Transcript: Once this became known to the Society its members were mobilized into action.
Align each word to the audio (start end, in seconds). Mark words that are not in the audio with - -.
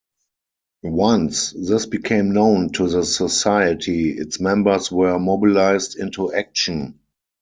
Once 0.81 1.51
this 1.53 1.85
became 1.85 2.33
known 2.33 2.71
to 2.71 2.89
the 2.89 3.03
Society 3.05 4.09
its 4.17 4.39
members 4.39 4.91
were 4.91 5.19
mobilized 5.19 5.95
into 5.95 6.33
action. 6.33 6.99